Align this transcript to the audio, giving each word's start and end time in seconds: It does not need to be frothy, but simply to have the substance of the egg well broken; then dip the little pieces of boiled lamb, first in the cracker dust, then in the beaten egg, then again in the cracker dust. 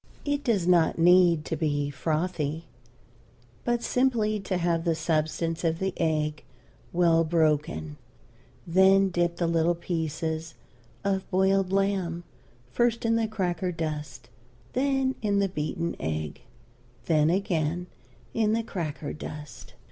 It 0.25 0.43
does 0.43 0.65
not 0.67 0.97
need 0.97 1.45
to 1.45 1.55
be 1.55 1.91
frothy, 1.91 2.65
but 3.63 3.83
simply 3.83 4.39
to 4.39 4.57
have 4.57 4.83
the 4.83 4.95
substance 4.95 5.63
of 5.63 5.77
the 5.77 5.93
egg 5.97 6.43
well 6.91 7.23
broken; 7.23 7.97
then 8.65 9.09
dip 9.09 9.35
the 9.35 9.45
little 9.45 9.75
pieces 9.75 10.55
of 11.03 11.29
boiled 11.29 11.71
lamb, 11.71 12.23
first 12.71 13.05
in 13.05 13.15
the 13.15 13.27
cracker 13.27 13.71
dust, 13.71 14.27
then 14.73 15.13
in 15.21 15.37
the 15.37 15.49
beaten 15.49 15.95
egg, 15.99 16.41
then 17.05 17.29
again 17.29 17.85
in 18.33 18.53
the 18.53 18.63
cracker 18.63 19.13
dust. 19.13 19.75